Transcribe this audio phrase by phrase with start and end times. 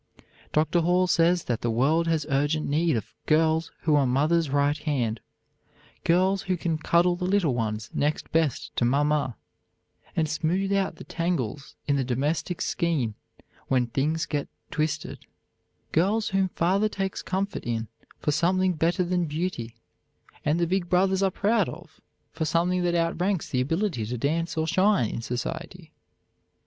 [0.51, 0.81] Dr.
[0.81, 5.19] Hall says that the world has urgent need of "girls who are mother's right hand;
[6.03, 9.37] girls who can cuddle the little ones next best to mamma,
[10.15, 13.13] and smooth out the tangles in the domestic skein
[13.67, 15.19] when thing's get twisted;
[15.91, 17.87] girls whom father takes comfort in
[18.17, 19.75] for something better than beauty,
[20.43, 24.57] and the big brothers are proud of for something that outranks the ability to dance
[24.57, 25.91] or shine in society.